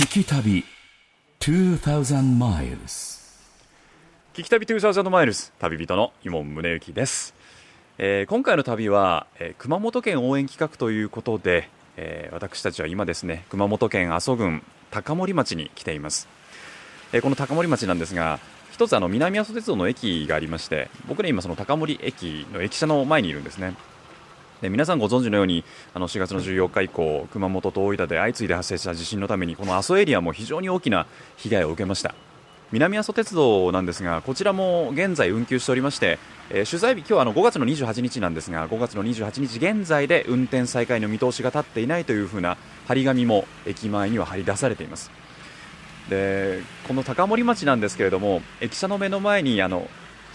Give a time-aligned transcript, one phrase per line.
[0.00, 0.64] 聞き旅
[1.40, 3.20] 2000 miles
[4.32, 7.34] 聞き旅2000マイルス旅人の伊門宗行です、
[7.98, 11.68] えー今回の旅は、えー熊本県応援企画ということで、
[11.98, 16.28] えー私たちは今ですね熊本県阿蘇郡高森町に来ています、
[17.12, 18.40] えーこの高森町なんですが
[18.72, 23.74] 一つあの南阿蘇鉄道の駅がありまして僕ね今その高森駅の駅舎の前にいるんですね。
[24.60, 25.64] で皆さんご存知のように
[25.94, 31.06] あの4月の14日以降熊本と大分で相次いで発生した地震のためにこの阿蘇エリアも非常に大きな
[31.36, 32.14] 被害を受けました。
[32.72, 36.20] 南阿蘇鉄道なんですがこちらも現在運休しておりまして、
[36.50, 42.56] えー取材日今日はあの5月の28日なんですが5月の28日現在で運転再開の見通しが立っていないというふうな
[42.86, 45.10] 張り紙も駅前には張り出されています。
[46.08, 49.88] でこの高森町なんですけれども駅舎の目の前にあの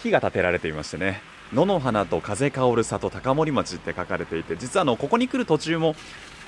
[0.03, 1.34] 火が建てられていましてね。
[1.53, 5.95] 野の花と風香る里高森町って書かれていて実はあのここに来る途中も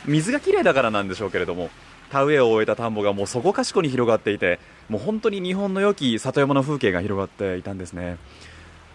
[0.06, 1.70] 水がきれいだからなんでしょうけれども
[2.10, 8.18] 田植えを終えた田んぼがもうそこかしこに広がっていてもう本当に日本の良き里山の風景が広がっていたんですね、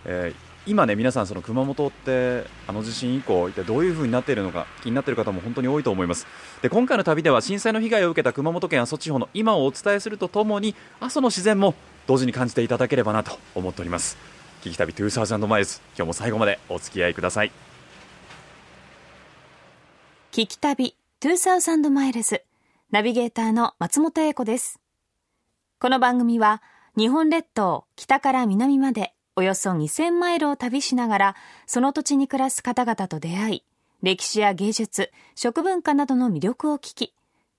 [0.04, 6.24] えー今ね皆さんその熊本ってあの地震以降一体どういう風になっているのか気になっている方も本当に多いと思います。
[6.62, 11.74] で今回の旅では震災の被害を受けた熊本県阿蘇地方の今をお伝えするとともに阿蘇の自然も
[12.06, 14.16] 同時に感じていただければなと思っております。
[14.62, 15.80] 聞き旅2000マイルズ。
[15.96, 17.50] 今日も最後までお付き合いください。
[20.30, 22.44] 聞き旅2000マイルズ。
[22.92, 24.78] ナビゲーターの松本英子です。
[25.80, 26.62] この番組は
[26.96, 33.64] 日本列島北から南までおよそ2000マイルを旅しながらその土地に暮らす方々と出会い
[34.00, 37.14] 歴史や芸術食文化などの魅力を聞き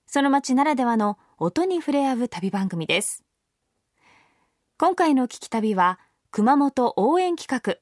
[0.07, 3.25] その街ならではの音に触れ合う旅番組です。
[4.77, 5.99] 今回の聞き旅は
[6.35, 7.77] 熊本応援企画。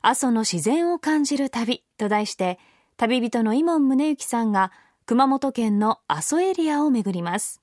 [0.00, 2.58] 阿蘇の自然を感じる旅と題して
[2.96, 4.72] 旅人の伊門宗行さんが
[5.06, 7.62] 熊本県の阿蘇エリアを巡ります。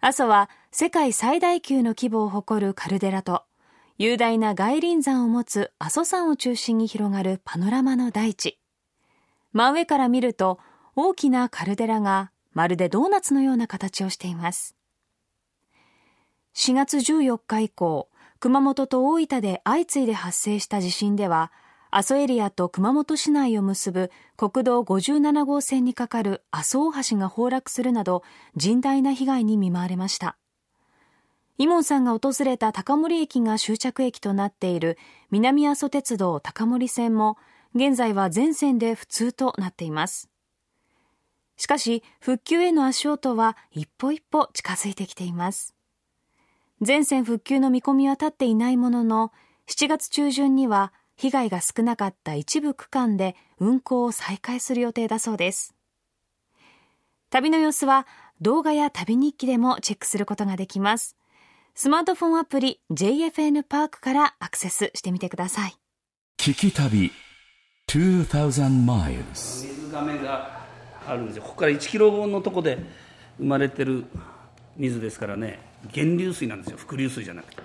[0.00, 3.42] 阿蘇は世界最大級の規模を誇るカルデラと
[3.98, 8.58] 雄大な外輪山を持つ阿蘇山を中心に広がるパノラマの大地。
[9.52, 10.58] 真上から見ると
[10.96, 14.74] 大きなカルデラがまるでドーナツのような形をしています。
[16.54, 18.08] 4月14日以降
[18.44, 21.50] 熊本と大分で相次いで発生した地震では
[21.90, 28.22] 阿蘇エリアと熊本市内を結ぶ国道57号線に架かる阿蘇大橋が崩落するなど
[28.58, 30.36] 甚大な被害に見舞われました。
[31.56, 34.98] イモンさんが訪れた高森駅が終着駅となっている
[35.30, 37.38] 南阿蘇鉄道高森線も
[37.74, 40.28] 現在は全線で不通となっています。
[41.56, 45.73] しかし復旧への足音は一歩一歩近づいてきています。
[46.84, 49.32] 全線復旧の見込みは立っていないものの
[49.68, 55.74] 7月中旬には被害が少なかった一部区間で運行を再開する予定だそうです。
[57.30, 58.06] 旅の様子は
[58.42, 61.16] 動画や旅日記でもチェックすることができます。
[61.74, 65.74] スマートフォンアプリ JFN パークからアクセスしてみてください。
[66.36, 67.10] 聞き旅
[67.88, 70.60] 2000 miles 水がめが
[71.06, 71.44] あるんですよ。
[71.44, 72.78] ここから1キロのとこで
[73.38, 74.04] 生まれてる
[74.76, 76.76] 水ですからね源流水なんですよ。
[76.76, 77.62] 伏流水じゃなくて。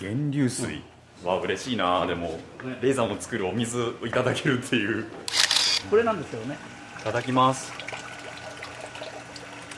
[0.00, 0.82] 源流水。
[1.24, 2.06] わ嬉しいな。
[2.06, 2.38] でも
[2.82, 5.06] レーザーを作るお水をいただけるっていう。
[5.90, 6.56] これなんですよね。
[7.00, 7.72] いただきます。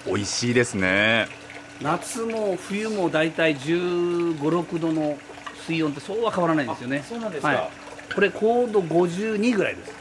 [0.06, 1.28] 美味しいですね。
[1.82, 5.18] 夏も冬も大体1 5 6度の
[5.66, 7.02] 水温ってそうは変わらないんですよね。
[7.04, 7.48] あそうなんですか。
[7.48, 7.70] はい、
[8.14, 9.92] これ高度52ぐらいです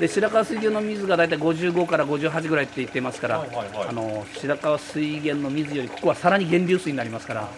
[0.00, 3.88] で白川水源の水が大体55から58ぐらいって言ってますから、はいはいはい。
[3.88, 7.48] あの白川水源の水よりここはさらに源流水になりますから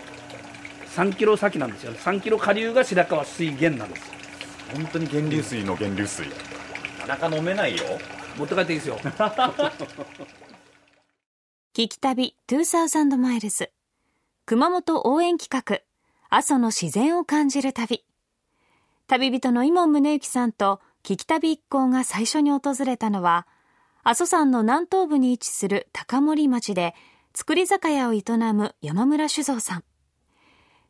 [0.95, 1.93] 3キロ先なんですよ。
[1.93, 4.11] ね3キロ下流が白川水源なんです。
[4.75, 6.27] 本当に源流水の源流水。
[7.07, 7.85] なかなか飲めないよ。
[8.37, 8.99] 持って帰っていいですよ。
[11.75, 13.71] 聞き旅2000マイルズ。
[14.47, 15.83] 熊本応援企画
[16.31, 18.05] 阿蘇の自然を感じる旅。
[19.07, 23.47] 旅人の伊門宗行さんと聞き旅一行が最初に訪れたのは
[24.05, 26.95] 阿蘇山の南東部に位置する高森町で
[27.33, 28.23] 造り酒屋を営
[28.53, 29.85] む山村酒造さん。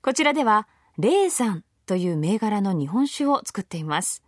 [0.03, 0.67] こちらでは
[0.99, 4.25] 霊山という銘柄の日本酒を作っています。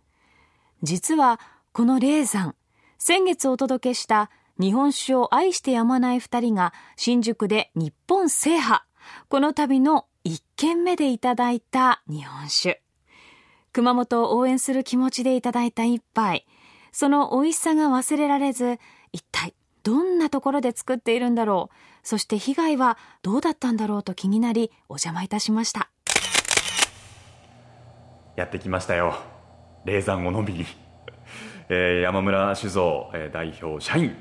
[0.81, 1.41] 実は
[1.73, 2.55] この霊山
[2.97, 4.29] 先月お届けした
[4.61, 8.83] 日本酒を愛してやまない二人が新宿で日本制覇。
[9.27, 12.81] この旅の一軒目でいただいた日本酒。
[13.73, 16.45] 熊本を応援する気持ちでいただいた一杯。
[16.91, 18.79] その美味しさが忘れられず
[19.13, 19.53] 一体
[19.83, 21.75] どんなところで作っているんだろう。
[22.03, 25.89] そして被害はどうだったんだろうと気になりお邪魔いたしました。
[28.35, 29.15] やってきましたよ。
[29.85, 30.65] 霊山を飲みに、
[31.69, 34.15] えー山村酒造、えー代表社員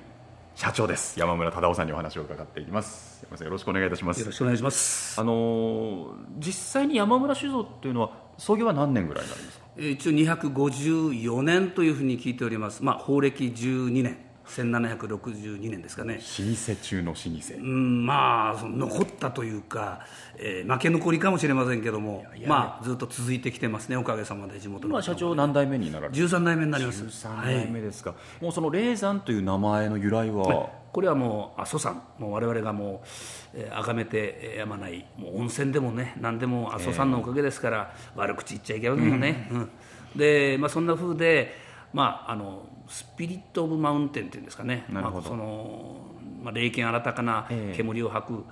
[0.54, 1.18] 社長です。
[1.18, 3.26] 山村忠夫さんにお話を伺っていきます。
[3.40, 4.20] よろしくお願いいたします。
[4.20, 5.20] よろしくお願いします。
[5.20, 8.10] あのー実際に山村酒造っていうのは
[8.40, 9.64] 創業は何年ぐらいになるんですか？
[9.76, 12.82] えー一応254年というふうに聞いております。
[12.82, 16.14] まあ法暦12年、1762年ですかね。
[16.14, 17.54] 老舗中の老舗。
[17.56, 20.00] うん、まあ残ったというか、
[20.38, 23.96] えー負け残りかもしれませんけども、まあずっと続いてきてますね。
[23.96, 27.04] おかげさまで地元の今社長何代目になられて13代目になります。
[27.04, 33.06] 13代目ですか、もうその霊山という名前の由来は、これはもう阿蘇山もう我々がもう
[33.54, 39.70] えー崇めてえーやまないもう温泉でもね何でも阿蘇山のおかげですから、悪口言っちゃいけませんよね、うん。
[40.16, 41.54] で、まあ、そんな風で、
[41.92, 44.84] まあ、あのスピリット・オブ・マウンテンっていうんですかね。
[44.88, 45.20] なるほど。
[45.20, 46.00] まあ、その、
[46.42, 47.76] まあ、霊剣新たかなええ。
[47.76, 48.44] 煙を吐く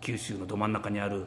[0.00, 1.26] 九州のど真ん中にある、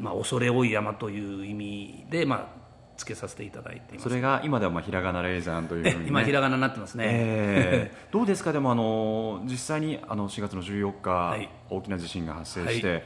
[0.00, 2.63] まあ、恐れ多い山という意味で、まあ、
[2.96, 4.08] つけさせていただいています。
[4.08, 11.48] それが今ではまあひらがな霊山というふうに、ね、今ひらがなになってますね、ええどうですか、でもあの実際にあの4月の14日、い。
[11.70, 13.04] 大きな地震が発生して、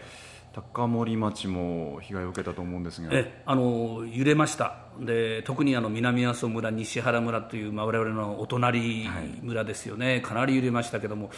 [0.53, 4.77] 高森町も被害を受けたと思うんですが、えあの揺れました。
[5.01, 9.09] で特にあの南阿蘇村西原村という、まあ、我々のお隣
[9.43, 11.31] 村ですよね、かなり揺れましたけども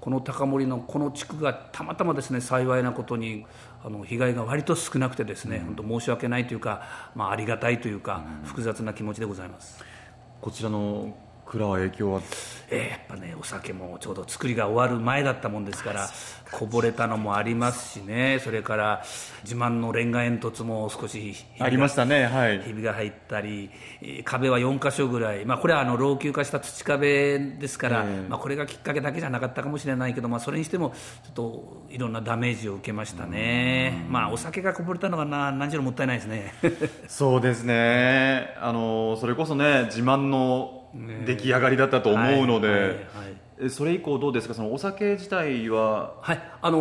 [0.00, 3.46] この高森のこの地区がたまたまですね幸いなことに
[3.84, 6.82] あの被害が割と少なくてですね、本当申し訳ないというか、
[7.14, 9.84] まあ、ありがたいというか、複雑な気持ちでございます。
[10.40, 12.20] こちらの蔵は影響は、
[12.70, 16.08] えーやっぱねお酒もちょうど作りが終わる前だったもんですから
[16.50, 19.04] こぼれたのもありますしねそれから
[19.42, 23.70] 自慢のレンガ煙突も少しありましたね、はい、ひびが入ったり、
[24.24, 30.90] 壁は4箇所ぐらい、まあ、これはあの老朽化した土壁ですから、ええまあ、これがきっかけだけじゃなかったかもしれないけど、まあ、それにしても
[31.24, 36.54] ちょっといろんなダメージを受けましたね、まあ、お酒がこぼれたのがな何しろもったいないですね。
[37.08, 40.83] そうですね、あのそれこそね、自慢の
[41.26, 42.96] 出来上がりだったと思うので、はいはいはい。
[43.60, 46.78] えそれ以降、どうですか、そのお酒自体は、はい、あの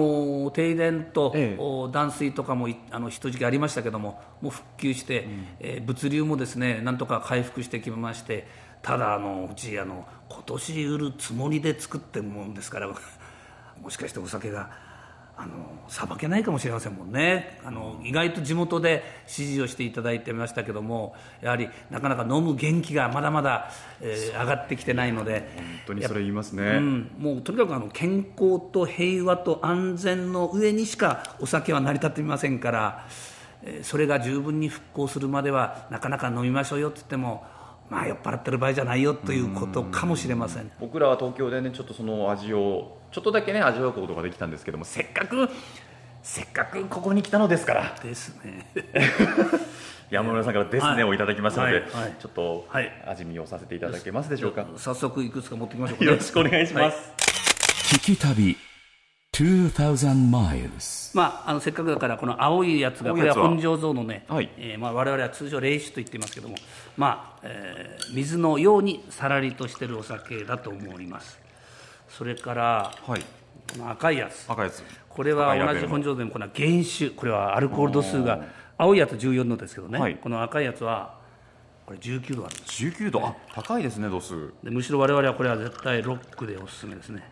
[0.48, 1.62] ー停電と、ええ。
[1.62, 5.28] お断水とかもいあの一時期ありましたけども、もう復旧して、
[5.60, 8.48] えー物流もですねなんとか回復してきまして、
[8.82, 12.88] ただあの、うちあの、今年売るつもりで作ってるもんですから、
[13.82, 14.93] もしかしてお酒が。
[15.36, 15.54] あの
[15.88, 23.72] さばけないかもしれませんもんねあの意外と地元で支持をしていただいてましたけどもやはりなかなか飲む元気がまだまだ、
[24.02, 26.64] えー上がってきてないので本当にそれ言いますね。
[26.64, 33.08] うん、もうとにかくあの健康と平和と安全の上にしかお酒は成り立っていませんから、
[33.64, 37.46] えーそれが十分に復興するまではなかなか飲みましょうよって言っても、
[37.94, 40.72] まあ、酔っ払ってる場合じゃないよということかもしれません。
[40.80, 45.48] 僕らは東京でねちょっとその味をちょっとだけね味わうことができたんですけどもせっかく
[46.24, 47.96] せっかくここに来たのですから。
[48.02, 48.66] ですね。
[50.10, 51.04] 山村さんから「ですね」はい。
[51.04, 52.16] をいただきましたので、はいはい。
[52.20, 52.92] ちょっとはい。
[53.08, 56.12] 味見をさせていただけますでしょうか、早速いくつか持ってきましょうか、ね。
[56.12, 56.96] よろしくお願いします、はい。
[57.98, 58.73] 聞き旅2000 miles
[61.16, 64.50] まあ、あのせっかくだからこの青いやつがこれは本醸造のね、はい。
[64.58, 66.56] えーまあ、我々は通常冷酒と言っていますけども、
[66.98, 71.40] まあえー水のようにさらりとしてるお酒だと思います。
[72.10, 73.22] それからはい。
[73.72, 74.46] この赤いやつ。
[74.48, 74.84] 赤いやつ。
[75.10, 78.44] これは同じ本醸造でもこれは原酒これはアルコール度数が
[78.78, 80.16] 青いやつ14度ですけどね、はい。
[80.16, 81.18] この赤いやつは
[81.88, 82.84] これ19度あるんです。
[82.86, 83.26] 19度。
[83.26, 84.54] あ高いですね度数。
[84.64, 87.24] でむしろ我々はこれは絶対ロックでおすすめですね。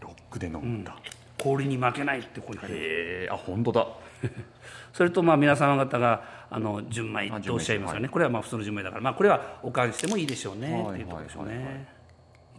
[0.00, 0.96] ロックで飲んだ、
[1.38, 2.82] 氷に負けないってここに書いてある。
[2.84, 3.86] へえあ本当だ。
[4.92, 11.86] それとまあ皆様方があの純米あとおっしゃいますよね、純米これはまあ普通の純米だから、まあ、これはおかわりしてもいいでしょうね、はいっていうところでしょうね、はいはいはい。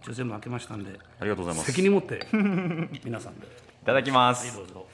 [0.02, 0.92] 一応全部開けましたんで。
[1.20, 1.72] ありがとうございます。
[1.72, 2.26] 責任持って
[3.04, 3.46] 皆さんで。
[3.48, 4.86] いただきまはいすどうぞ。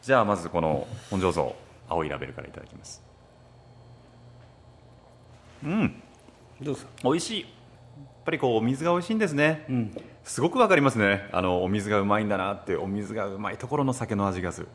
[0.00, 1.54] じゃあまずこの本醸造
[1.88, 3.02] 青いラベルからいただきます。
[5.64, 6.02] うん。
[6.62, 6.92] どうですか？
[7.04, 7.46] 美味しい
[8.24, 9.66] ぱりこうお水が美味しいんですね、
[10.24, 11.28] すごくわかりますね。
[11.32, 14.68] あのお水がうまいんだなってお水がうまいところの酒の味がする。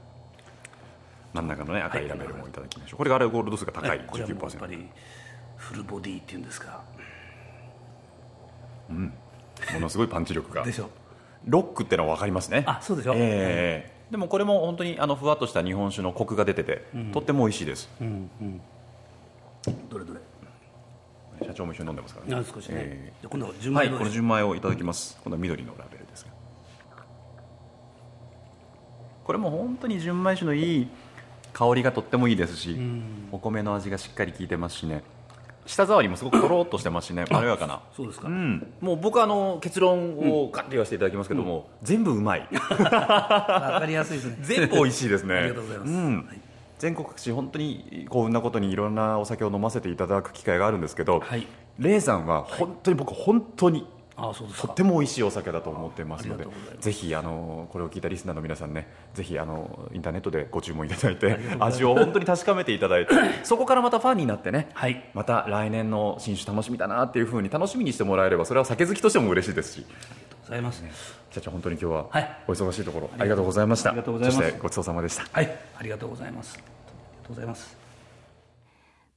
[1.33, 3.99] 真ん中のね赤いラベルもいただきましょう、これがアルコール度数が高い、はい。
[4.07, 4.89] これはやっぱ19%り
[5.57, 6.81] フルボディっていうんですか？
[8.89, 10.63] ものすごいパンチ力が。
[10.63, 10.89] でしょ。
[11.45, 12.63] ロックってのは分かりますね。
[12.65, 13.13] あそうでしょ。
[13.15, 17.87] ええでもこれも本当にあのふわっとした日本酒のコクが出てて、とっても美味しいです。
[19.87, 20.19] どれどれ
[21.45, 25.17] 社長も一緒に飲んでますからあ少しね、えじゃあ今度は純えはいこの純米をいただきます。
[25.23, 26.31] 今度は緑のラベルですが。
[29.23, 30.87] これも本当に純米酒のいい
[31.53, 32.77] 香りがとってもいいですし、
[33.31, 35.03] お米の味がしっかり効いてますしね。
[35.65, 37.25] 舌触りもすごくとろっとしてますしね。
[37.29, 37.81] まろやかな。
[37.95, 42.47] そうですか、うん、もう僕はあの結論をガッと言わせていただきますけども、全部うまい。
[42.51, 44.37] わかりやすいですね。
[44.41, 45.35] 全部美味しいですね。
[45.35, 45.91] ありがとうございます。
[45.91, 46.25] ん。
[46.27, 46.48] はい
[46.79, 51.45] 全国各地本当に幸運なことにいろんなお酒を飲ませていただく機会があるんですけど、はい。
[51.77, 54.67] レイさんは本当に僕本当にあそうですか。
[54.67, 56.45] とっても美味しいお酒だと思ってますので
[56.79, 65.09] ぜひあのこれを聞いたリスナーの皆さんねぜひあのインターネットでご注文いただいて味を本当に確かめていただいて そこからまたファンになってねはい。
[65.13, 69.85] また来年の新酒楽しみだなっていうふうに楽しみにしてもらえればそれは酒好きとしても嬉しいですし
[70.49, 70.83] ございます。
[71.31, 72.43] 社長本当に今日ははい。
[72.47, 73.91] お忙しいところありがとうございました。
[73.91, 74.37] ありがとうございます。
[74.37, 75.27] そしてごちそうさまでした。
[75.31, 75.57] はい。
[75.77, 76.55] ありがとうございます。
[76.55, 77.77] ありがとうございます。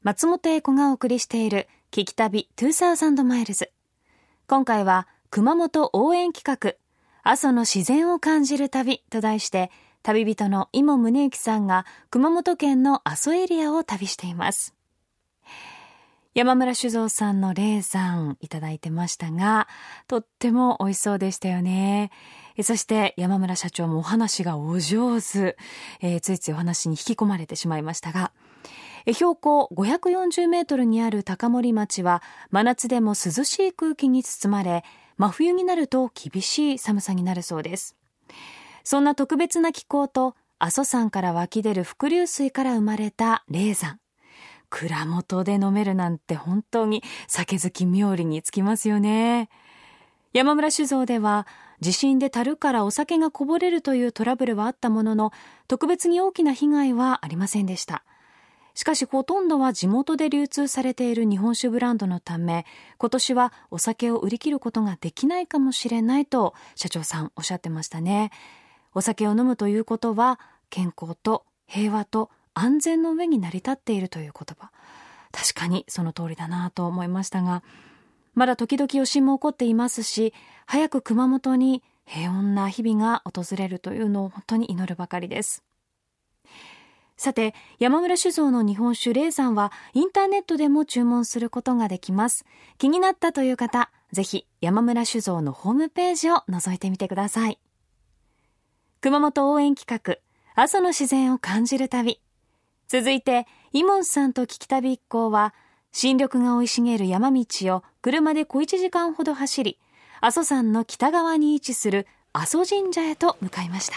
[0.03, 3.71] 松本英子がお送りしている聞き旅2000マイルズ
[4.49, 6.75] 今回は熊本応援企画
[7.23, 9.71] 阿蘇の自然を感じる旅と題して
[10.03, 14.75] 旅人の今宗行さんが熊本県の阿蘇エリアを旅しています
[16.35, 19.69] 山村酒造さんの霊山いただいてましたが
[20.09, 22.11] とっても美味しそうでしたよね。
[22.63, 25.57] そして山村社長もお話がお上手、
[26.01, 28.33] えーついついお話に引き込まれてしまいましたが。
[29.07, 34.85] 標高540メートルにある高森町は真夏でも涼しい空気に包まれ
[35.19, 37.97] 真冬になると厳しい寒さになるそうです。
[38.85, 44.02] そんな特別な気候と阿蘇山から湧き出る伏流水から生まれた霊山。
[44.73, 49.51] 蔵元で飲めるなんて本当に酒好き冥利につきますよね。
[50.33, 51.47] 山村酒造では
[51.81, 55.33] 地震で樽からお酒がこぼれるというトラブルはあったものの
[55.69, 58.03] 特別に大きな被害はありませんでした。
[58.75, 62.65] しかしほとんどは地元で流通されている日本酒ブランドのため
[62.97, 68.31] 今年はお酒を売り切ることができないかもしれないと社長さんおっしゃってましたね。
[68.95, 74.71] お酒を飲むということは健康と平和と安全の上に成り立っているという言葉。
[75.33, 77.65] 確かにその通りだなと思いましたが
[78.35, 80.33] まだ時々余震も起こっていますし
[80.67, 85.65] 早く熊本に平穏な日々が訪れるというのを本当に祈るばかりです。
[87.17, 92.45] さて山村酒造の日本酒霊山はインターネットでも注文することができます。
[92.79, 97.59] 気になったという方ぜひ山村酒造のホームページを覗いてみてください。
[99.01, 100.19] 熊本応援企画
[100.61, 102.21] 阿蘇の自然を感じる旅。
[102.93, 105.55] 続いてイモンさんと聞き旅一行は
[105.93, 109.79] 新緑が生い茂る山道を車で小1時間ほど走り
[110.21, 113.95] 阿蘇山の北側に位置する阿蘇神社へと向かいました。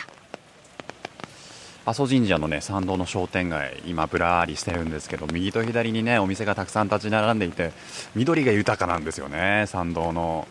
[1.83, 7.73] 阿蘇神社のね参道の商店街今ぶらりしてるんですけど右と左にねお店がたくさん立ち並んでいて
[8.15, 10.47] 緑が豊かなんですよね参道の。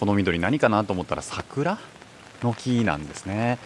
[0.00, 1.78] この緑何かなと思ったら桜
[2.42, 3.60] の木なんですね。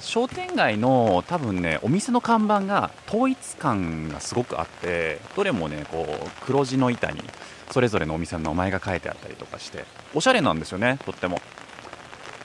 [0.00, 7.22] 商店街の多分ねお店の看板が統一感がすごくあってどれもねこう黒地の板に
[7.70, 11.40] それぞれのお店の名前が書いてあったりとかしておしゃれなんですよねとっても。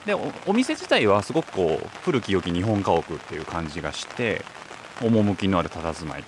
[0.06, 0.14] で
[0.46, 4.44] お店自体はすごくこう古き良き日本家屋っていう感じがして
[5.02, 6.24] 趣のある佇まい。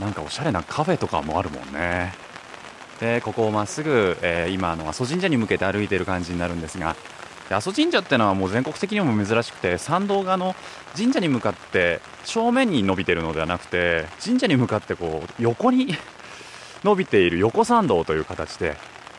[0.00, 2.14] なんかおしゃれなカフェとかもあるもんね。
[2.98, 6.96] でここをまっすぐ、えー今の阿蘇神社に向けて歩いてる感じになるんですが
[7.54, 10.54] 阿蘇神社ってのはもう全国的にも珍しくて参道がの
[10.96, 15.94] 神社に向かって正面に伸びてるのではなくて神社に向かってこう横に
[16.84, 18.76] 伸びている横参道という形で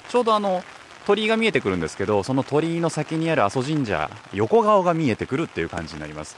[0.09, 0.63] ちょうどあの
[1.05, 6.37] 鳥居が見えてくるんですけどその鳥居の先にある阿蘇神社横顔が見えてくるっていう感じになります。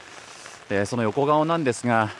[0.68, 2.10] でその横顔なんですが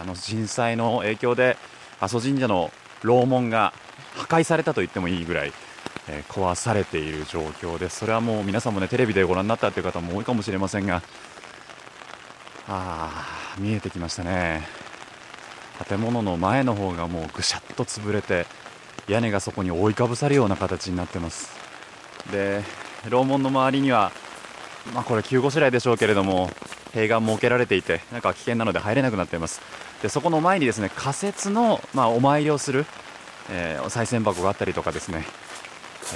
[0.00, 1.56] あの震災の影響で
[2.00, 2.70] 阿蘇神社の
[3.02, 3.72] 楼門が
[4.16, 5.52] 破壊されたと言ってもいいぐらい、
[6.08, 8.00] えー壊されている状況です。
[8.00, 11.02] それはもう皆さんもねテレビでご覧になったという方も多いかもしれませんが。
[12.68, 14.66] あ見えてきましたね。
[15.88, 18.46] 建物の前の方がもうぐしゃっと潰れて
[19.08, 21.52] 屋根がそこに覆いかぶさるような形になってます。
[22.30, 22.62] で
[23.08, 24.12] 楼門の周りには
[24.94, 26.50] まあこれ急ごしらえでしょうけれども
[26.92, 29.60] 塀が設けられていてなんか危険なので入れなくなっています。
[30.02, 32.86] でそこの前にですね仮設の、まあ、お参りをする、
[33.50, 35.24] えーお賽銭箱があったりとかですね、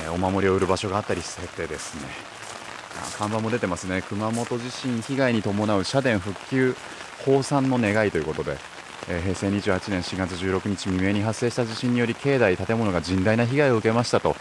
[0.05, 2.03] えお守りを売る場所があったりしててですね。
[3.17, 4.03] 看板も出てますね。
[4.03, 6.75] 熊本地震被害に伴う社殿復旧
[7.25, 8.57] 放散の願いということで、
[9.09, 14.37] え平成28年4月16日未明に発生した地震により境内建物が甚大な被害を受けましたと、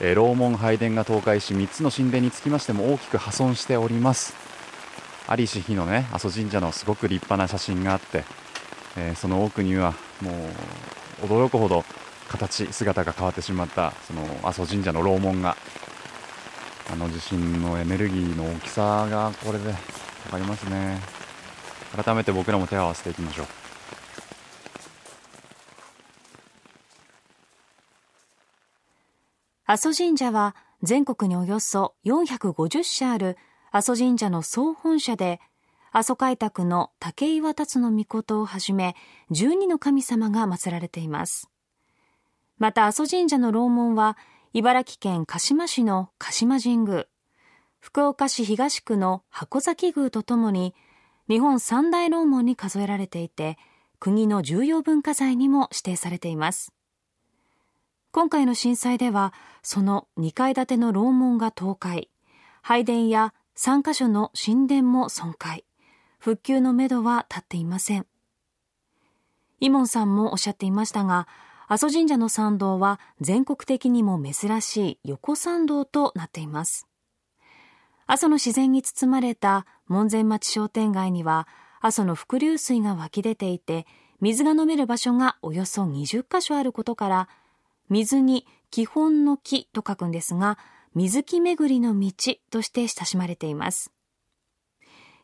[0.00, 4.34] え楼門拝殿が倒壊し3つの神殿につきましても大きく破損しております。
[5.28, 8.24] 在りし日のね阿蘇神社のすごく立派な写真があって、
[8.96, 10.30] えその奥にはも
[11.22, 11.84] う驚くほど
[12.28, 15.56] 形姿が変わってしまったその阿蘇神社の楼門が
[16.90, 21.00] あの地震のエネルギーの大きさがこれで分かりますね。
[22.04, 23.46] 改めて僕らも手を合わせていきましょう。
[29.68, 33.36] 阿蘇神社は全国におよそ450社ある
[33.72, 35.40] 阿蘇神社の総本社で
[35.90, 38.94] 阿蘇開拓の竹岩達の命をはじめ
[39.32, 41.50] 12の神様が祀られています。
[42.58, 44.16] また阿蘇神社の楼門は
[44.54, 47.06] 茨城県鹿島市の鹿島神宮、
[47.80, 50.74] 福岡市東区の箱崎宮とともに、
[51.28, 53.58] 日本三大楼門に数えられていて、
[54.00, 56.72] 国の重要文化財にも指定されています。
[58.12, 62.08] 今回の震災では、その2階建ての楼門が倒壊、
[62.62, 65.64] 拝殿や3カ所の神殿も損壊、
[66.18, 68.06] 復旧のめどは立っていません。
[69.60, 71.28] イモンさんもおっしゃっていましたが、
[71.68, 76.86] 阿蘇神社の参道は全国的にも珍しい横参道となっています。
[78.06, 81.48] 阿蘇の自然に包まれた門前町商店街には、
[81.80, 83.84] 阿蘇の伏流水が湧き出ていて、
[84.20, 87.28] 水が飲める場所がおよそ20カ所あることから、
[87.88, 90.58] 水に基本の木と書くんですが、
[90.94, 92.12] 水木巡りの道
[92.50, 93.92] として親しまれています。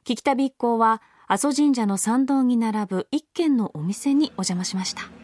[0.05, 5.22] 聞き旅一行は、阿蘇神社の参道に並ぶ一軒のお店にお邪魔しました。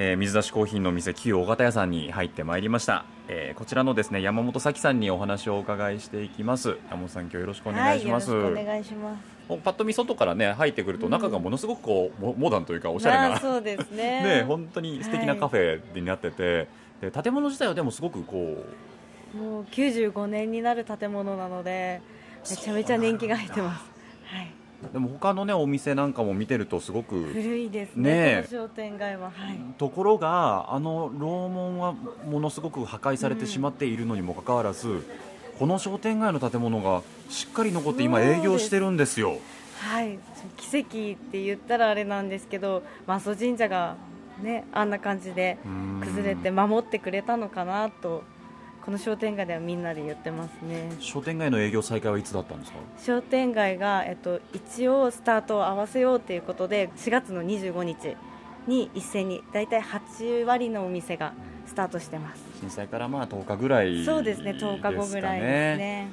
[0.00, 6.78] えー、水出しコーヒーの店旧大型屋さんに入ってまいりました、えー、こちらのですね山本咲さんにお話をお伺いしていきます。
[6.88, 9.58] 山本さん今日よろしくお願いします、はい、お願いします。
[9.64, 14.22] パッと見外からね入ってくると中がものすごくこうモダンというかおしゃれな、そうですね。
[14.38, 16.68] ね本当に素敵なカフェになってて、
[17.02, 18.64] はい、で建物自体はでもすごくこ
[19.34, 22.00] うもう95年になる建物なので
[22.48, 23.82] めちゃめちゃ年季が入ってます。
[23.82, 23.97] はい
[24.92, 35.04] でも他のねお店なんかも見てるとすごく古いですね、ね商店街は、はい、ところがあの楼門はものすごく破壊されてしまっているのにもかかわらず、うん、
[35.58, 39.38] この商店街の建物がしっかり残って今営業してるんですよ。
[39.80, 40.18] はい。
[40.56, 40.88] 奇跡
[41.20, 43.96] って言ったらあれなんですけど阿蘇神社が
[44.42, 45.58] ねあんな感じで
[46.04, 48.22] 崩れて守ってくれたのかなと
[48.88, 50.90] この商店街ではみんなで言ってますね。
[50.98, 52.78] 商店街の営業再開はいつだったんですか？
[52.96, 58.16] 商店街が、えっと、一応スタートを合わせようということで4月の25日
[58.66, 61.34] に一斉に大体8割のお店が
[61.66, 62.42] スタートしてます。
[62.60, 66.08] 震災からまあ10日ぐらい、そうですね10日後ぐらいですね。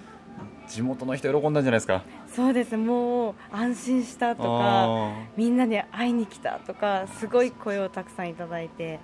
[0.68, 2.04] 地元の人喜んだんじゃないですか？
[2.28, 9.00] そうですもう安心したとかみんなで会いに来たとかすごい声をたくさんいただいて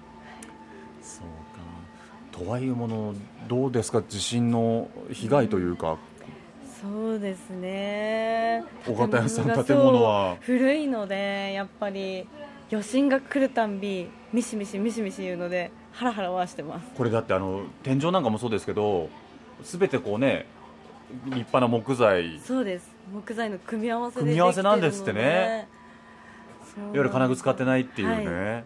[2.43, 3.13] とはいえもの
[3.47, 4.01] どうですか？
[4.01, 5.97] 地震の被害というか、
[6.81, 8.63] そうですね。
[8.85, 10.37] 小型屋さん建物は。
[10.41, 12.27] 古いのでやっぱり
[12.71, 16.87] 余震が来るたんびミシミシミシミシ言うのでハラハラはしてます。
[16.95, 19.09] これだってあの天井なんかもそうですけど
[19.63, 20.47] すべてこうね
[21.25, 22.39] 立派な木材。
[22.39, 22.89] そうです。
[23.13, 25.67] 木材の組み合わせ組み合わせなんですってね。
[26.77, 28.63] いわゆる金具使ってないっていうね、はい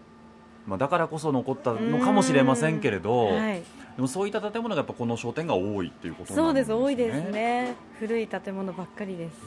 [0.67, 3.61] まあ、だからこそ残ったのかもしれませんけれど、はい、
[3.95, 6.75] でもそういった建物がやっぱこの商店が多いっていうことなんですね。
[6.75, 7.75] そうです多いですね。
[7.99, 9.37] 古い建物ばっかりです。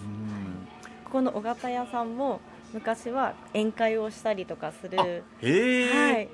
[1.05, 2.41] ここの尾形屋さんも
[2.73, 5.05] 昔は宴会をしたりとかするは
[6.21, 6.29] い、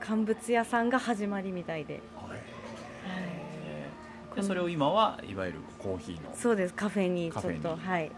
[0.00, 2.00] 乾物屋さんが始まりみたいで、
[4.34, 6.34] はい、それを今はいわゆるコーヒーの。
[6.34, 6.74] そうです。
[6.74, 8.10] カフェにちょっとはい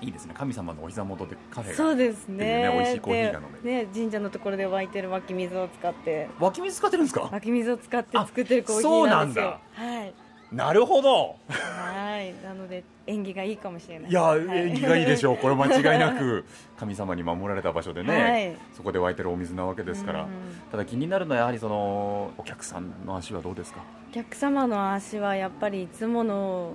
[0.00, 0.34] いいですね。
[0.36, 2.68] 神様のお膝元でカフェがそうですね。
[2.68, 6.28] ね美味しいコーヒーが飲めね神社のところで湧いてる湧き水を使って。
[6.38, 7.28] 湧き水使ってるんですか？
[7.30, 9.58] 湧き水を使って作ってるコーヒーなんですよ。
[9.74, 10.14] はい。
[10.50, 11.36] なるほど。
[11.48, 12.34] はい。
[12.42, 14.10] なので縁起がいいかもしれない。
[14.10, 15.36] いや、はい、縁起がいいでしょう。
[15.38, 16.44] これ間違いなく。
[16.76, 20.26] 神様に守られた場所でね、はい、そこで湧いてるお水なわけですから、
[20.72, 23.80] ただ気になるのはやはりそのお客さんの足はどうですか？
[24.10, 26.74] お客様の足はやっぱりいつもの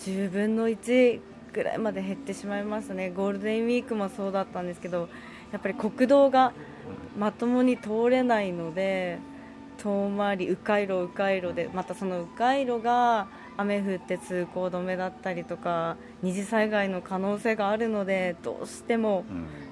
[0.00, 1.20] 10分の1
[1.54, 3.10] ぐらいまで減ってしまいますね。
[3.10, 5.08] ゴールデンウィークもそうだったんですけど
[5.52, 6.52] やっぱり国道が
[7.16, 9.18] まともに通れないので
[9.78, 19.24] 遠回り迂回路迂回路でまたその迂回路が雨降って通行止めだったりとか二次災害の可能性があるのでどうしても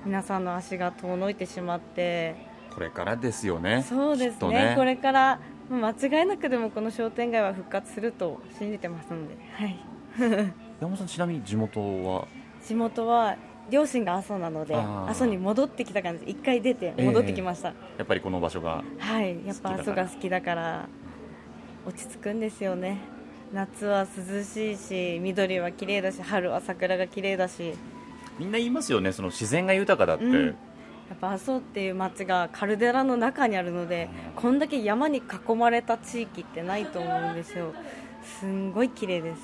[0.05, 2.37] 皆さんの足が遠のいてしまって、
[2.75, 3.85] これからですよね。
[3.89, 5.41] そうですね、ね、これから
[5.71, 9.37] 間違いなくでもこの商店街は復活すると信じてますので。
[9.55, 12.27] はい山本さんちなみに地元は？
[12.67, 13.37] 地元は
[13.71, 20.89] 両親が阿蘇なので阿蘇に戻ってきた感じ一回出て戻ってきました、えー、やっぱりこの場所がはいやっぱ阿蘇が好きだから
[21.87, 22.99] 落ち着くんですよね。
[23.53, 27.75] 夏は涼しいし緑は綺麗だし春は桜が綺麗だし。
[28.41, 30.55] みんな言いますよねその自然が豊かだって、うん、やっ
[31.21, 37.73] ぱ阿蘇っていう町がカルデラの中にあるので、こんだけ山に囲まれた地域ってないと思うんですよ。
[38.41, 39.43] すんごい綺麗です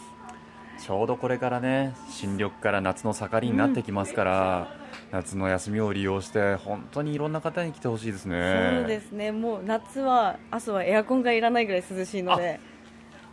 [0.78, 4.68] ちょうどこれからね新緑から夏の盛りになってきますから、
[5.10, 8.78] うん、夏の休みを利用して本当にいろんな方に来てほしいですね。
[8.80, 9.32] そうですね。
[9.32, 12.60] もう夏は朝はエアコンがいらないぐらい涼しいので、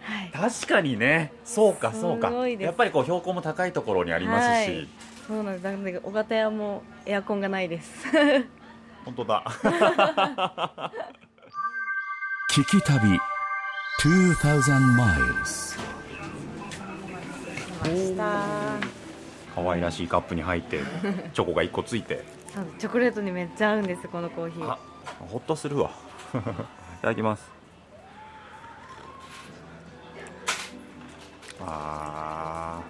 [0.01, 1.31] はい、確かにね。
[1.43, 2.31] そうかそうか。
[2.31, 4.87] やっぱりこう標高も高いところにありますし、はい、
[5.27, 5.63] そうなんです。
[5.63, 8.07] だから小型屋もエアコンがないです。
[9.05, 9.43] 本当だ。
[12.51, 13.19] 聞き旅
[14.01, 15.77] 2,000 miles.
[17.85, 18.77] 来ました
[19.55, 20.79] 可愛らしいカップに入って
[21.33, 22.23] チョコが1個ついて。
[22.79, 24.69] チョコレートにめっちゃ合うんですこのコーヒー。
[24.69, 24.77] あ
[25.19, 25.91] ほっとするわ。
[26.33, 27.51] いただきます。
[31.61, 32.81] あ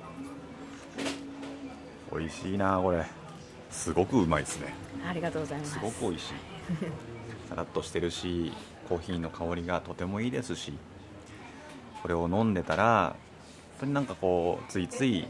[2.11, 2.17] ー。
[2.17, 3.05] 美味しいなこれ。
[3.71, 4.73] すごくうまいですね。
[5.07, 5.73] ありがとうございます。
[5.73, 6.33] すごく美味しい。
[7.49, 8.51] さらっとしてるし
[8.89, 10.73] コーヒーの香りがとてもいいですし
[12.01, 13.24] これを飲んでたら本
[13.79, 15.27] 当になんかこうついつい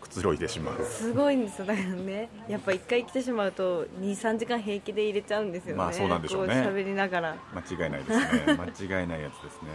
[0.00, 0.84] くつろいでしまう。
[0.84, 1.66] すごいんですよ。
[1.66, 2.28] だからね。
[2.48, 5.74] やっぱ一回来てしまうと23時間平気で入れちゃうんですよね。
[5.76, 6.54] まあそうなんでしょうね。
[6.62, 7.36] こ喋りながら。
[7.54, 8.54] 間違いないですね。
[8.88, 9.68] 間違いないやつですね。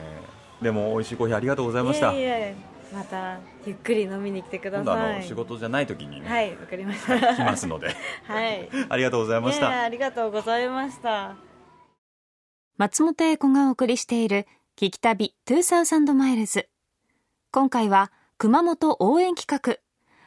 [0.61, 2.13] でも美味しいコーヒーありがとうございました。
[2.13, 2.55] いえいえ。
[2.93, 7.35] またゆっくり飲みに来てくだ今度あさいの仕事じゃない時にね、はいわかりました。
[7.35, 7.95] 来ますので。
[8.25, 8.69] はい。
[8.89, 9.81] ありがとうございました。
[9.81, 11.35] ありがとうございました。
[12.77, 16.68] 松本英子がお送りしている聞き旅2000マイルズ
[17.51, 19.77] 今回は熊本応援企画。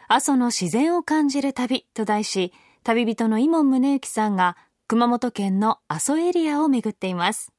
[0.09, 4.57] 阿蘇の自然を感じる旅と題し旅人の伊門宗行さんが
[4.89, 7.53] 熊本県の阿蘇エリアを巡っています。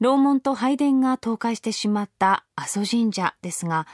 [0.00, 3.86] 楼門と拝殿が倒壊してしまった阿蘇神社ですが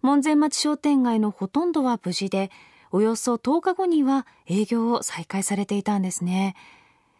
[0.00, 2.50] 門前町商店街のほとんどは無事で
[2.92, 6.56] およそ10日後には営業を再開されていたんですね。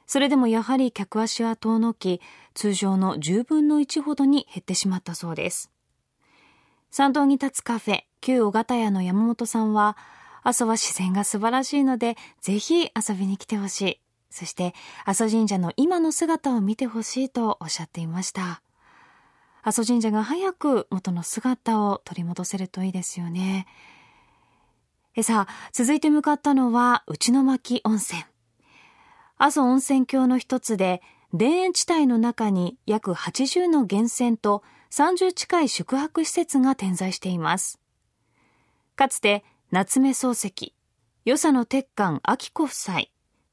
[0.06, 2.22] それでもやはり客足は遠のき
[2.54, 5.70] 通常の10分の1ほどに減ってしまったそうです。
[6.90, 9.96] 参道に立つカフェ旧小型屋の山本さんは
[10.42, 14.00] 阿蘇は自然が素晴らしいのでぜひ遊びに来てほしい。
[14.30, 18.62] そして阿蘇神社の今の姿を見てほしいとおっしゃっていました。
[19.62, 23.66] 阿蘇神社が早く元の姿を取り戻せるといいですよね。
[25.16, 28.22] えさあ続いて向かったのは内巻温泉。
[29.38, 31.02] 阿蘇温泉郷の一つで
[31.36, 37.78] 田園地帯の中に約80の源泉と30近い宿泊施設が点在しています。
[38.94, 40.74] かつて夏目漱石
[41.24, 43.02] 与謝野鉄幹明子夫妻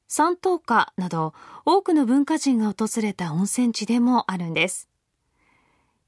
[0.07, 1.33] 三等家など
[1.65, 4.87] 多くの文化人が訪れた温泉地でもあるんです。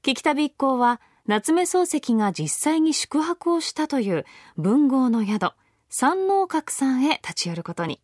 [0.02, 4.24] 聞き旅一行は夏目漱石が実際に宿泊をしたという
[4.56, 5.54] 文豪の宿
[5.88, 8.00] 山王閣さんへ立ち寄ることに。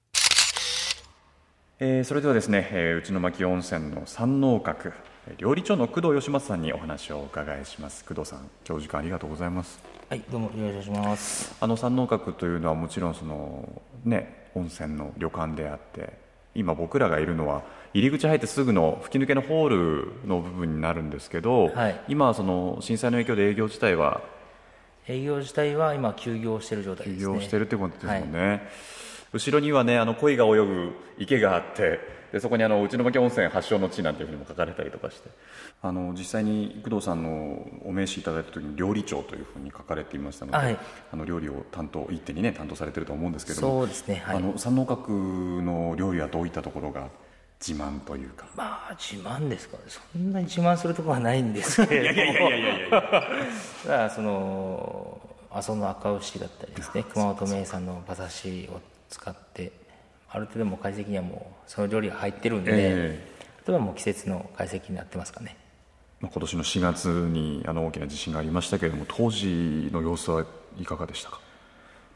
[1.79, 4.93] えーそれではですね、えー内巻温泉の山王閣
[5.39, 8.05] 料理長の工藤義松さんにお話をお伺いします。
[8.05, 9.81] 工藤さん今日時間ありがとうございます。
[10.11, 11.57] はい、どうもよろしくお願いします。
[11.61, 16.15] あの山王閣というのはもちろんそのね温泉の旅館であって
[16.57, 17.63] 今僕らがいるのは
[17.95, 22.01] 入り口入ってすぐの吹き抜けのホールの部分になるんですけど、はい。
[22.09, 24.23] 今はその震災の影響で営業自体は？
[25.07, 27.35] 営業自体は今休業している状態休ですね。
[27.37, 28.61] 業してるってことですもんね、はい。
[29.35, 32.01] 後ろにはねあの鯉が泳ぐ池があって
[32.33, 35.29] でそこにあの内巻温泉発祥の地なんていうふうにも書かれたりとかして
[35.83, 40.79] あの実際に工藤さんのお名刺いただいた時に料理長というふうに書かれていましたので、はい
[41.13, 44.23] あの料理を担当一手にね担当されてると思うんですけどもそうですね。
[44.25, 44.37] はい。
[44.39, 45.11] あの山王閣
[45.61, 47.09] の料理はどういったところが
[47.61, 48.47] 自慢というか？
[48.57, 49.83] まあ自慢ですかね。
[49.89, 52.15] そんなに自慢するところはないんですけれども。
[52.15, 52.91] いやいやいやいやいや。
[52.91, 53.33] だか
[53.85, 59.82] らその阿蘇の赤牛だったりですね、熊本名産の馬刺しを使って。
[60.33, 65.57] ある程度もう解析にはもうその料理が入ってるんで、えあとはもう季節の解析になってますかね。
[66.21, 70.47] まあ今年の4月にあの大きな地震がありましたけれども当時の様子は
[70.79, 71.41] いかがでしたか？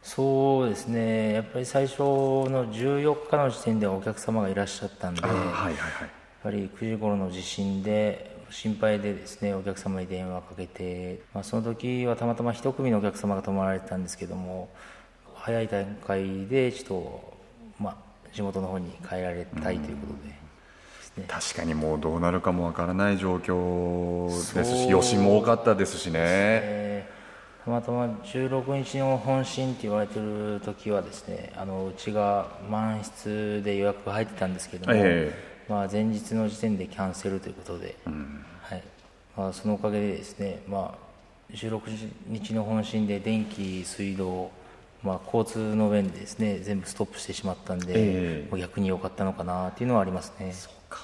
[0.03, 1.33] そうですね。
[1.35, 5.75] やっぱり最初の14日の時点ではお客様がいらっしゃったんで、はいはいはい。
[5.75, 6.09] やっ
[6.43, 14.69] ぱり9時頃の地震で心配でですねお客様に電話をかけて、まあ、その時はたまたま一組のお客様が泊まられてたんですけども
[15.35, 17.36] 早い段階でちょっと、まあ、
[18.37, 20.37] 地元の方に帰られたいということで。
[21.27, 26.13] 確かにもうどうなるかもわからない状況ですし余震も多かったですしね。
[26.17, 27.17] えー
[27.67, 35.35] たまたま16日の本震って言われてる時はですねあのうちが満室で予約が入ってたんですけども、え
[35.69, 37.97] まあ、前日の時点でキャンセルということで、
[38.63, 38.83] はい。
[39.37, 41.81] まあ、そのおかげでですね、まあ、16
[42.29, 44.51] 日の本震で電気水道、
[45.07, 48.49] まあ、交通の便でですね全部ストップしてしまったんで、ええ。
[48.51, 50.53] もう逆に良かったのかなっていうのはありますね。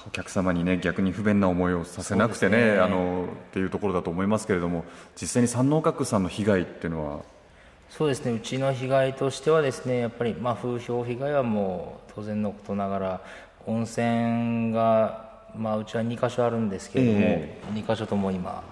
[0.07, 2.79] お客様にね逆に不便な思いをさせなくてねね。
[2.79, 4.85] あのっていうところだと思いますけれども
[5.19, 7.21] 実際に山王閣さんの被害っていうのは？
[7.89, 8.31] そうですね。
[8.31, 13.21] うちの被害としてはですねやっぱり、まあ、風評被害はもう当然のことながら
[13.65, 18.63] 温泉が、まあ、うちは2箇所あるんですけれども、え2箇所とも今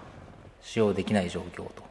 [0.61, 1.83] 使用できない状況と、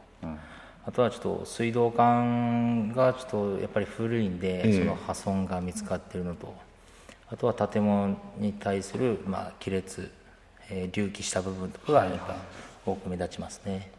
[0.85, 4.79] あとはちょっと水道管がちょっとやっぱり古いんで、ええ。
[4.79, 6.53] その破損が見つかっているのと。
[7.29, 10.11] あとは建物に対する、まあ、亀裂、
[10.69, 12.35] えー隆起した部分とかがやっぱ
[12.85, 13.91] 多く目立ちますね、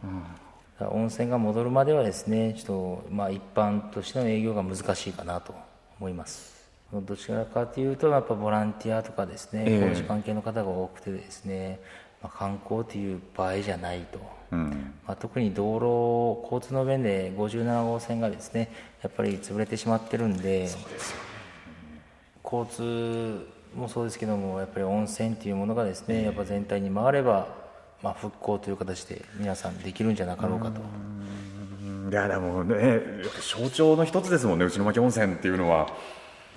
[0.79, 5.55] 温泉が戻るまではですねちょっとまあ一般としての営業が難しいかなと
[5.99, 6.53] 思います。
[6.93, 9.89] どちらかというとやっぱボランティアとかですね、ええ。
[9.89, 11.79] 工事関係の方が多くてですね、
[12.23, 14.19] まあ、観光という場合じゃないと、
[14.51, 14.93] うん。
[15.05, 20.69] まあ、特に道路交通の便で57号線がですねやっぱり潰れてしまってるんで
[22.43, 27.47] 交通もそうですけどもやっぱり温泉というものがですねやっぱ全体に回れば、
[28.01, 30.81] まあ、復興という形で皆さんできるんじゃなかろうかと。
[32.09, 33.01] いやでもね
[33.41, 35.87] 象徴の一つですもんね内巻温泉っていうのは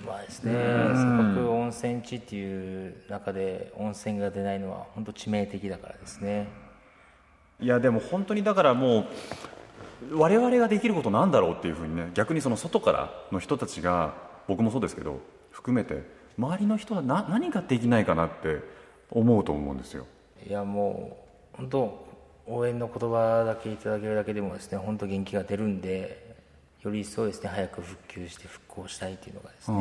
[0.05, 0.53] まあですね。
[0.53, 6.49] せっかく温泉地っていう中で温泉が出ないのは本当致命的だからですね。
[7.61, 9.07] いやでも本当にだからも
[10.11, 14.15] う我々ができることなんだろうっていうふうにね逆にその外からの人たちが
[14.47, 16.03] 僕もそうですけど含めて
[16.37, 18.61] 周りの人はな何ができないかなって
[19.11, 20.07] 思うと思うんですよ。
[20.47, 21.17] いやも
[21.55, 22.07] う本当
[22.47, 26.26] 応援の言葉だけいただけるだけでもですね本当元気が出るんで
[26.87, 29.77] より一層ですね早く復旧して復興したいというのがですね、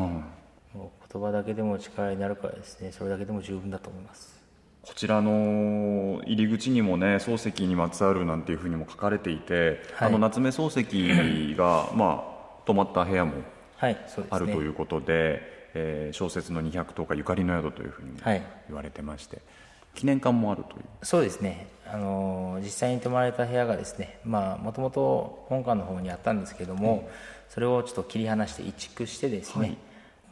[0.74, 4.36] もう言葉だけでも力になるからですねそれだけでも十分だと思います。
[4.82, 10.10] こちらの入り口にもね漱石にまつわるなんていうふうにも書かれていて、はい。
[10.10, 13.34] あの夏目漱石が まあ泊まった部屋も
[14.30, 15.42] あるということで、
[15.74, 19.42] えー小説の210日ゆかりの宿というふうに言われてまして、
[19.96, 20.86] 記念館もあるという。
[21.04, 21.68] そうですね。
[21.88, 27.10] あの実際に泊まられた部屋がですねまあもともと本館の方にあったんですけども、
[27.50, 29.78] それをちょっと切り離して移築してですね、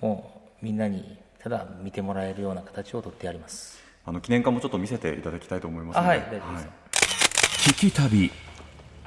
[0.02, 3.82] もうみんなにただ見てもらえるような形をとってあります。
[4.06, 6.08] あの記念館もちょっと見せていただきたいと思いますので。
[6.08, 8.32] あはい大丈夫です、聞き旅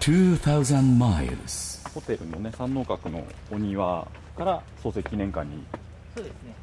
[0.01, 1.89] 2000 miles.
[1.93, 5.65] ホテルのね三能閣のお庭から漱石記念館に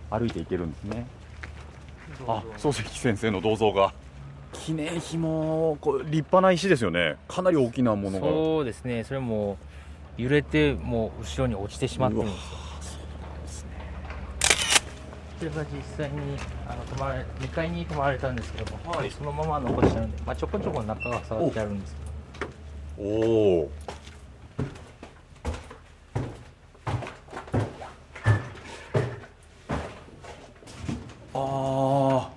[0.10, 1.06] 歩いていけるんですね
[2.28, 3.94] あ漱石先生の銅像が。
[4.54, 7.18] 記念碑もこう立派な石ですよね。
[7.28, 8.28] かなり大きなものが。
[8.28, 9.04] そうですね。
[9.04, 9.58] それも
[10.18, 12.40] 揺れてもう後ろに落ちてしまってるんですよ。
[15.40, 23.10] それが実際にあの泊まれ2階に泊まられたんですけども、そのまま残してあるんで、まあ、ちょこちょこ中が触ってあるんですけど。
[23.10, 23.72] おお
[31.36, 32.30] あこ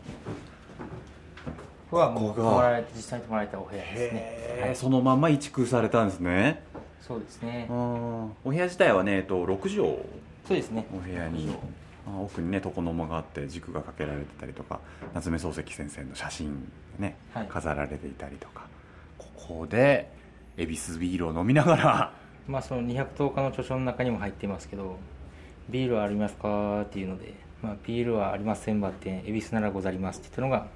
[1.85, 6.62] こはもうここが実際に泊まられたお部屋あですね、はい、そのまんま移築されたんですね。
[7.00, 7.66] そうですね。
[7.70, 9.76] お部屋自体はね、えっと、6畳。
[9.76, 10.86] そうですね。
[10.92, 11.54] お部屋に
[12.06, 14.80] あ奥にね床の間があって軸がかけられてたりとか
[15.14, 17.46] 夏目漱石先生の写真がね、はい。
[17.48, 18.66] 飾られていたりとか。
[19.18, 20.10] ここで
[20.56, 22.12] 恵比寿ビールを飲みながら。
[22.46, 24.98] まあその210日の著書の中にも入っていますけど
[25.68, 30.68] ビールはありますかっていうので、まあ、ビールはありませんばって恵比寿ならござりますって言ったのが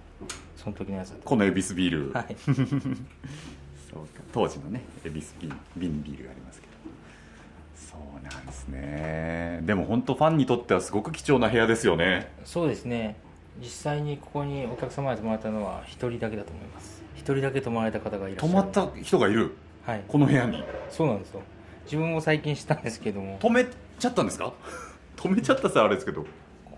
[0.57, 1.25] その時のやつだった。
[1.25, 2.37] この恵比寿ビール、はい。
[2.45, 4.21] そうか。
[4.33, 6.73] 当時のね恵比寿瓶瓶ビールがありますけど。
[7.77, 9.61] そうなんですね。
[9.65, 12.31] でも本当ファンにとってはすごく貴重な部屋ですよね。
[12.45, 13.17] そうですね。
[13.61, 17.03] 実際にここにお客様が泊まれたのは1人だけだと思います。
[17.17, 18.49] 1人だけ泊まられた方がいらっしゃる。
[18.49, 19.53] 泊まった人がいる？
[19.85, 20.05] はい。
[20.07, 20.63] この部屋に？
[20.91, 21.41] そうなんですよ。
[21.85, 23.39] 自分も最近知ったんですけども。
[23.41, 23.67] 止め
[23.99, 24.53] ちゃったんですか？
[25.17, 26.25] 止めちゃったさあれですけど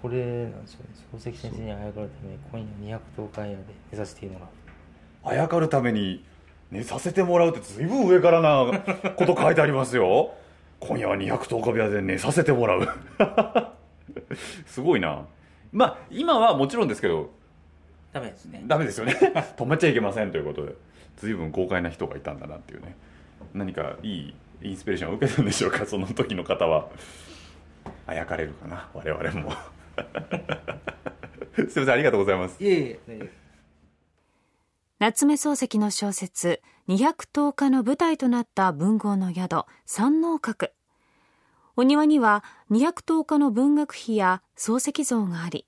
[0.02, 0.86] これなんですよね。
[1.14, 3.56] 漱石先生にあやかるために今夜210日屋で
[3.92, 4.46] 目指しているのが
[5.24, 6.24] あやかるために
[6.72, 8.82] 寝させてもらうってずいぶん上からな
[9.16, 10.34] こと書いてありますよ。
[10.80, 12.88] 今夜は210日部屋で寝させてもらう。
[14.66, 15.24] すごいな。
[15.70, 17.30] まあ今はもちろんですけど
[18.12, 18.64] ダメですね。
[18.66, 19.14] ダメですよね。
[19.56, 20.74] 止めちゃいけませんということで
[21.16, 22.96] 随分豪快な人がいたんだなっていうね。
[23.54, 26.88] 何かいいインスピレーションを受けたんでしょうかその時の方は。
[28.06, 29.52] あやかれるかな我々も
[31.54, 32.62] すいませんありがとうございます。
[32.62, 33.42] いえいえ大丈夫です。
[34.98, 40.70] 夏目漱石の小説210日の舞台となった文豪の宿三能閣。
[41.76, 45.66] お庭には210日の文学碑や漱石像があり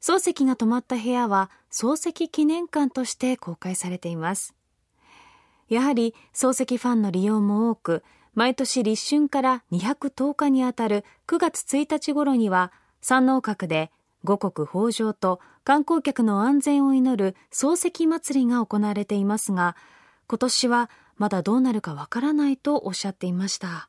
[0.00, 4.54] 漱石が泊まった部屋は漱石記念館として公開されています。
[5.68, 12.70] やはり漱石ファンの利用も多く毎年立春から210日にあたる9月1日頃には
[13.08, 13.92] 三能閣で
[14.24, 19.76] 五穀豊穣と観光客の安全を祈る漱石祭りが行われていますが
[20.26, 23.88] 今年はまだどうなるかわからないとおっしゃっていました。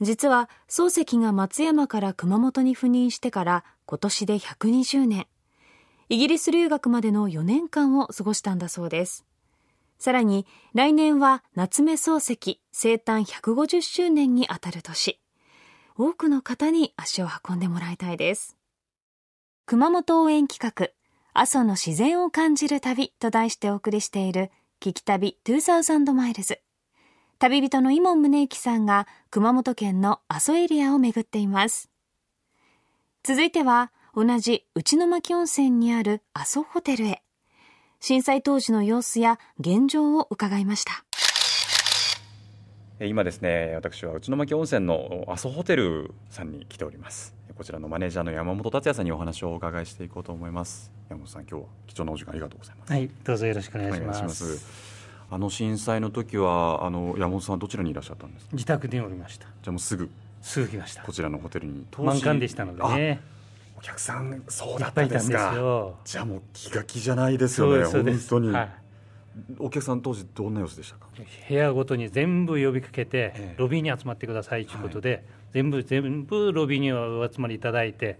[0.00, 5.26] 実は漱石が松山から熊本に赴任してから今年で120年。
[6.08, 9.26] イギリス留学までの4年間を過ごしたんだそうです。
[9.98, 15.20] さらに来年は夏目漱石生誕150周年にあたる年。
[15.98, 18.56] 多くの方に足を運んでもらいたいです
[19.66, 20.92] 熊本応援企画
[21.34, 26.60] 阿蘇の自然を感じる旅と題してお送りしている聞き旅2000マイルズ。
[27.38, 31.90] 旅人の伊門宗行さんが熊本県の阿蘇エリアを巡っています。
[33.22, 37.22] 続いては同じ内巻温泉にある阿蘇ホテルへ。
[38.00, 41.04] 震災当時の様子や現状を伺いました。
[43.00, 47.32] 今ですね、私は内巻温泉の阿蘇ホテルさんに来ております。
[47.56, 50.90] こちらのマネージャーの山本達也さんにお話をお伺いしていこうと思います。
[51.08, 52.92] 山本さん今日は貴重なお時間ありがとうございます。
[52.92, 54.66] はいどうぞよろしくお願いします。
[55.30, 58.50] あの震災の時はあの山本さんどちらにいらっしゃったんですか？
[58.54, 59.46] 自宅におりました。
[59.46, 60.10] じゃあもうすぐ
[60.42, 61.02] すぐ来ました。
[61.04, 63.20] こちらのホテルに満館でしたのでね。
[63.76, 65.94] お客さんそうだったんですか。
[66.04, 68.70] じゃあもう気が気じゃないですよね本当に、はい、
[69.58, 71.06] お客さん当時どんな様子でしたか？
[71.48, 75.22] 部屋ごとに全部呼びかけて、ロビーに集まってくださいということで、はい。
[75.52, 78.18] 全部全部ロビーにお集まりいただいて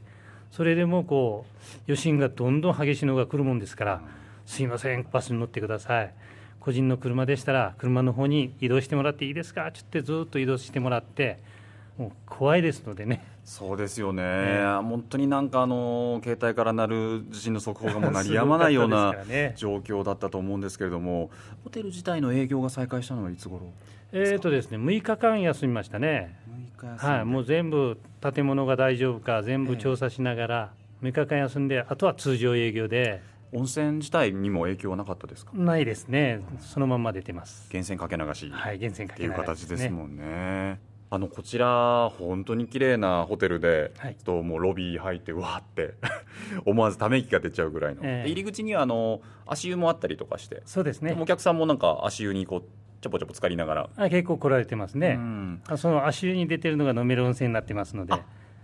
[0.51, 4.03] それでもこう余震がどんどん激しいのが来るもんですから
[4.47, 6.15] 「すいませんバスに乗ってください」
[6.59, 9.69] 個人の車でしたら車の方に移動してもらっていいですか？
[9.69, 11.39] ってずっと移動してもらって
[11.99, 13.23] もう怖いですのでね。
[13.49, 14.59] そうですよね、ね。
[14.83, 19.15] 本当になんかあの携帯から鳴る地震の速報がもう鳴りやまないような
[19.57, 21.31] 状況だったと思うんですけれども、
[21.65, 23.73] ホテル自体の営業が再開したのはいつ頃
[24.13, 26.39] えーとですね、6日間休みましたね、
[26.99, 33.23] はい、もう全部建物が大丈夫か全部調査しながら、6日間休んであとは通常営業で。
[33.51, 35.53] 温泉自体にも影響はなかったですか？
[35.55, 36.43] ないですね。
[36.61, 37.67] そのまま出てます。
[37.73, 38.51] 源泉かけ流し。
[38.51, 40.79] はい源泉かけ流し、ね、っていう形ですもんね
[41.11, 45.95] あのこちら本当に綺麗なホテルで、はい、ともうロビー入ってうわって
[46.67, 51.17] 思わずため息が出ちゃうぐらいの、えー、入り口にはあの足湯もあったりとかしてそうですね。
[51.19, 52.63] お客さんもなんか足湯にこう
[53.01, 53.91] ちょぽちょぽ浸かりながら。
[53.97, 58.15] あ結構来られてますね、うん、その足湯に出てるのが飲める温泉になってますので。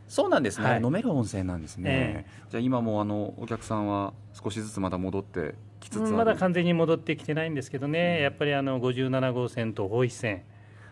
[0.06, 10.42] そうなんですね、はい、飲める温泉なんですね、えー、じゃあ今もあのお客さんは少しずつまだ戻ってきつつまだ完全に戻ってきてないんですけどね、うん、やっぱりあの57号線と法一線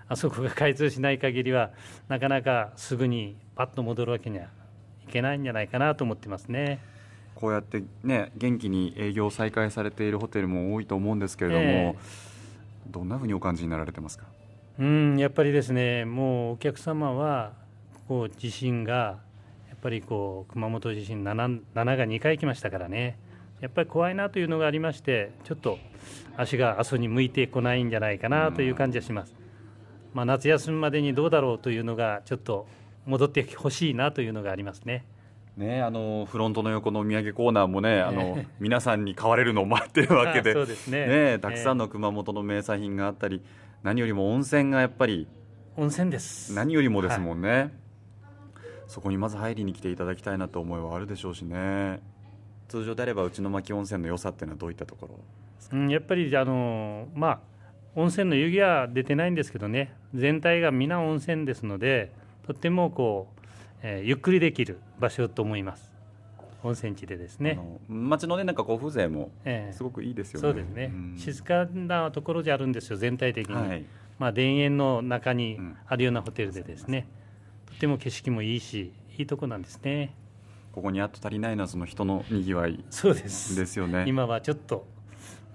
[0.09, 1.71] あそこが開通しない限りは
[2.09, 4.49] なかなかすぐにパッと戻るわけにはい
[5.11, 6.81] けないんじゃないかなと思ってますね。
[7.35, 12.33] こうやってね元気に営業再開されているホテルも多いと思うんですけれども、えー
[12.91, 14.25] どんなふうにお感じになられてますか？
[14.81, 17.53] うんやっぱりですねもうお客様は
[18.09, 19.21] こう地震が
[19.69, 23.17] やっぱりこう熊本地震 7, 7が2回来ましたからね。
[23.61, 25.79] やっぱり怖いなというのがありましてちょっと
[26.37, 29.33] 足が阿蘇に向いてこないんじゃないかなという感じはします、
[30.15, 32.67] まあ、夏休みまでにどうだろうというのがちょっと
[33.07, 35.05] 戻ってほしいなというのがありますね。
[35.57, 40.53] ね、あのフロントの横のお土産コーナーもね、 あの皆さんに買われるのを待ってるわけで。
[40.55, 41.07] そうですね。
[41.07, 43.43] ねたくさんの熊本の名産品があったり、
[43.83, 45.27] 何よりも温泉がやっぱり
[45.77, 46.55] 温泉です。
[46.55, 47.71] 何よりもですもんね、はい、
[48.87, 52.01] そこにまず入りに来ていただきたいなと思いはあるでしょうしね。
[52.69, 55.19] 通常であれば内巻温泉の良さっていうのはどういったところ
[55.73, 57.41] うん、やっぱりあのまあ
[57.95, 59.95] 温泉の湯気は出てないんですけどね。
[60.15, 62.13] 全体が皆温泉ですので
[62.47, 63.43] とってもこう
[63.83, 65.91] えー、ゆっくりできる場所と思います。
[66.63, 67.59] 温泉地でですね。
[67.89, 69.33] 町のねなんかこう風情も
[69.73, 73.85] すごくいいですよね、えー、そうですね、うん、静かなところじゃあるんですよ全体的に、はい、
[74.21, 77.09] まあ田園の中にあるようなホテルでですね、
[77.67, 80.15] うん、とても景色もいいしいいとこなんですね。
[80.73, 83.57] ここにあと足りないのはその人のにぎわいそうです。
[83.57, 84.05] ですよね。
[84.07, 84.87] 今はちょっと、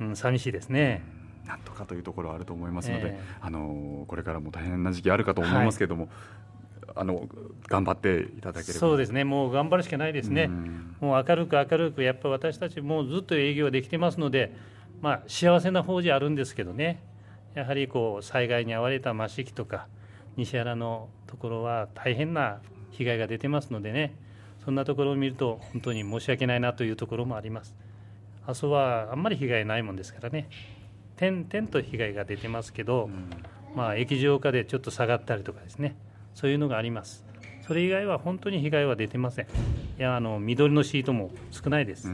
[0.01, 1.01] うん、寂しいですね、
[1.47, 6.11] なんとかというところはあると思いますので、えー、あのこれからも大変な時期あるかと思いますけれども、はい。
[6.95, 7.27] あの
[7.67, 8.79] 頑張っていただければ。
[8.79, 10.49] そうですね、もう頑張るしかないですね、
[11.01, 14.55] うもう明るく明るく、やっぱり私たち、もうずっと営業できてますので、
[15.01, 17.01] まあ、幸せな方じゃあるんですけどね、
[17.53, 19.87] やはりこう災害に遭われた益城とか、
[20.37, 24.15] 西原のところは大変な被害が出てますのでね、
[24.63, 27.75] そんなところを見ると、本当に申し訳ないなというところもあります。
[28.45, 30.49] 阿蘇はあんまり被害ないもんですからね、
[31.17, 33.09] 点々と被害が出てますけど、
[33.75, 35.95] まあ、液状化でちょっと下がったりとかですね。
[36.33, 37.25] そういうのがあります。
[37.67, 39.45] それ以外は本当に被害は出てません。
[39.45, 39.49] い
[39.97, 42.07] やあの緑のシートも少ないです、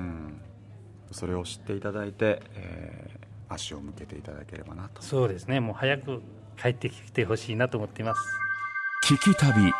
[1.11, 5.01] それを知っていただいて、えー、足を向けていただければなと。
[5.01, 5.59] そうですね。
[5.59, 6.21] もう早く
[6.57, 8.21] 帰ってきてほしいなと思っています。
[9.05, 9.71] 聞き旅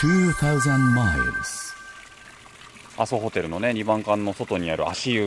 [0.00, 0.32] 2000
[0.94, 1.77] miles
[2.98, 5.24] 阿蘇ホテルのね2番館の外にある足湯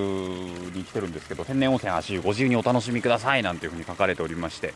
[0.74, 4.74] に来てるんですけど天然温泉足湯ご自由にお楽しみくださいなんていうふうに書かれておりまして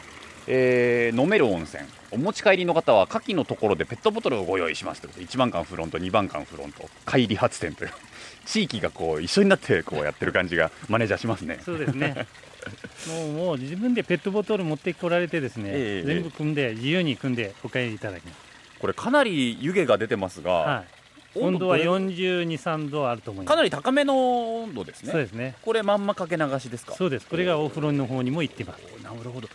[0.47, 1.83] えー、飲める温泉。
[2.11, 7.91] お持ち帰りの方は下記のところでペットボトルをご用意しますということで1番館フロント2番館フロント帰り発店という
[8.45, 11.59] 地域がこう一緒になってこうやってる感じがマネージャーしますね。
[11.65, 12.27] そうですね。
[13.09, 18.37] もうもう自分でペットボトル持ってこられてですね、えー、全部組んで自由に組んでお帰りいただきます。
[18.79, 20.94] これかなり湯気が出てますが、はい、
[21.35, 23.53] 温度はどれ42、3度あると思います。
[23.53, 25.55] かなり高めの温度ですねそうですね。
[25.61, 26.93] これまんまかけ流しですか？
[26.95, 27.27] そうです。
[27.27, 28.81] これがお風呂の方にも行ってます。
[29.03, 29.47] なるほど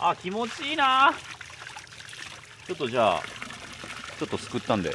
[0.00, 1.14] あ気持ちいいな
[2.66, 3.22] ちょっとじゃあ
[4.18, 4.94] ちょっとすくったんで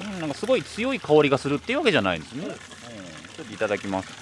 [0.00, 4.12] うんなんかすごい強い香りがするっていうわけじゃないんですね、うん、ちょっといただきます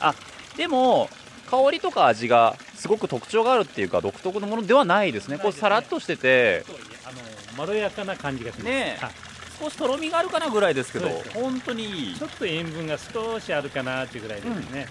[0.00, 0.14] あ
[0.56, 1.08] でも
[1.48, 5.38] 香りとか味がすごく特徴があるっていうか独特のものではないですね。
[5.38, 6.64] こうさらっとしてて。
[7.04, 7.18] あの
[7.58, 8.64] まろやかな感じがします。
[8.64, 9.04] ねえ。
[9.04, 9.12] はい。
[9.60, 12.14] 少しとろみがあるかなぐらいですけど本当にいい。
[12.16, 14.86] ちょっと塩分が少しあるかなっていうぐらいですね。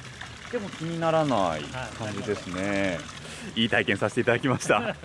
[0.52, 1.64] でも気にならない
[1.98, 3.00] 感じですね。
[3.56, 3.66] い。
[3.66, 4.96] い体験させていただきました。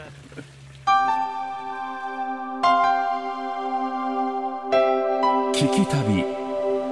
[5.54, 6.22] 聞き旅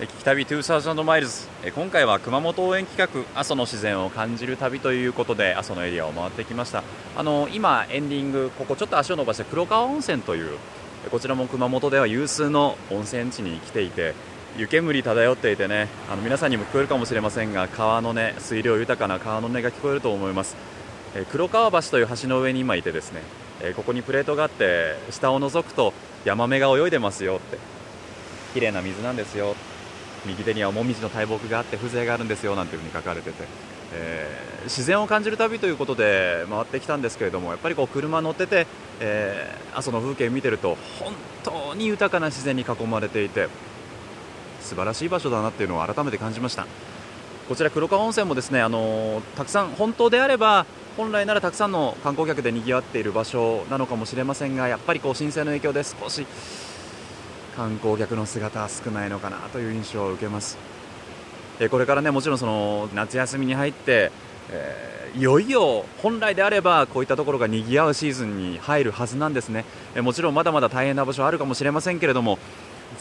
[0.00, 1.46] 聞き旅2000マイルズ。
[1.74, 3.38] 今回は熊本応援企画。
[3.38, 6.82] 阿蘇の自然を感じる旅ということで阿蘇のエリアを回ってきました。
[7.18, 10.56] あの今エンディングここちょっと足を伸ばして黒川温泉という
[11.10, 14.14] こちらも熊本では有数の温泉地に来ていて
[14.56, 20.56] 湯煙漂っていてねあの皆さんにも聞こえるかもしれませんが川の音水量豊かな川の音が聞こえると思います。
[21.30, 23.20] 黒川橋という橋の上に今いてですね、
[23.76, 25.92] ここにプレートがあって下を覗くと
[26.24, 27.80] ヤマメが泳いでますよって。
[28.54, 29.54] 綺麗な水なんですよ
[30.26, 33.44] 右手には紅葉の大木があって風情があるんですよなんていうふに書かれてて、
[33.94, 38.66] えー自然を感じる旅ということで回ってきたんですけれどもやっぱりこう車乗ってて、
[39.00, 43.48] えー阿蘇の風景を見てると本当に豊かな自然に囲まれていて
[44.60, 46.66] 素晴らしい場所だなっていうのを改めて感じました。
[47.48, 50.66] こちら黒川温泉もですねあのたくさん本当であれば
[50.96, 56.26] 本来ならたくさんの観光客で賑わっている場所なのかもしれませんがやっぱりこう震災の影響で少し
[57.56, 60.58] 観光客の姿は少ないのかなという印象を受けます。
[61.60, 64.10] えこれからねもちろんその夏休みに入って、
[64.50, 69.64] えーいよいよ本来であればこういったところが賑わうシーズンに入るはずなんですね、
[69.96, 72.38] えもちろんまだまだ大変な場所はあるかもしれませんけれども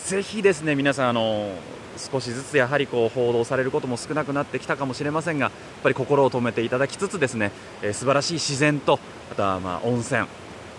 [0.06, 1.52] ぜひですね皆さんあの
[1.98, 5.52] 少しずつやはりこう報道されることも少なくなってきたかもしれませんがやっ
[5.84, 7.52] ぱり心を止めていただきつつですね、
[7.84, 9.00] えー素晴らしい自然と
[9.32, 10.26] あとはまあ温泉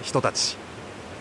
[0.02, 0.56] 人たち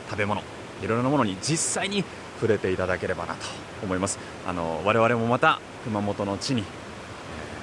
[0.09, 0.41] 食べ物
[0.81, 2.03] いろいろなものに実際に
[2.39, 3.45] 触れていただければなと
[3.83, 4.17] 思います。
[4.47, 6.63] あの我々もまた熊本の地に、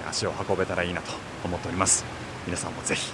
[0.08, 1.12] 足を運べたらいいなと
[1.44, 2.04] 思っております。
[2.46, 3.12] 皆さんもぜひ。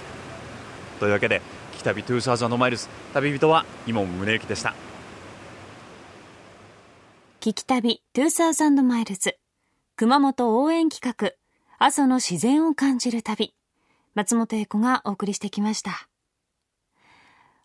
[0.99, 1.41] というわけで
[1.77, 4.73] 「北旅2000マイルズ」旅人は伊門宗行でした。
[7.39, 9.37] 聞き旅2000マイルズ
[9.95, 11.33] 熊本応援企画
[11.77, 13.53] 阿蘇の自然を感じる旅。
[14.15, 16.07] 松本英子がお送りしてきました。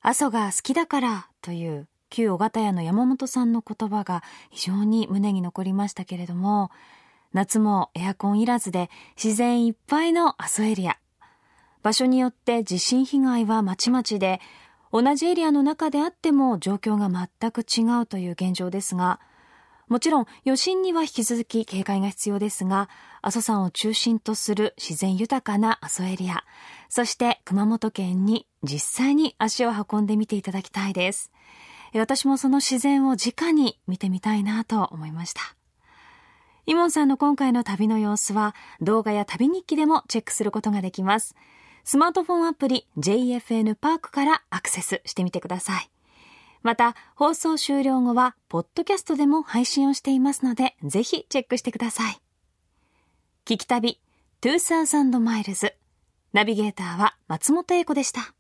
[0.01, 6.71] 阿蘇が好きだからという旧小型屋の山本さんの言葉が非常に胸に残りましたけれども
[7.33, 8.91] 夏もエアコンいらずで
[9.23, 10.99] 自然いっぱいの阿蘇エリア。
[11.83, 14.41] 場所によって地震被害はまちまちで
[14.93, 19.21] 同じエリアの中であっても状況が全く違うという現状ですが
[19.89, 22.89] もちろん余震には引き続き警戒が必要ですが
[23.23, 26.45] 阿蘇山を中心とする自然豊かな阿蘇エリア
[26.89, 31.31] そして熊本県に実際に足を運んでみていただきたいです。
[31.95, 35.41] 私もその自然を直に見てみたいなと思いました
[36.67, 41.35] イモンさんの今回の旅の様子は動画や旅日記でもチェックすることができます
[41.85, 45.91] スマートフォンアプリ JFN パークからアクセスしてみてください
[46.63, 52.21] また、放送終了後は、ポッドキャストでも配信をしていますので、ぜひチェックしてください。
[53.47, 54.01] 聞き旅、
[54.43, 55.75] 2000マイルズ。
[56.33, 58.35] ナビゲーターは松本英子でした。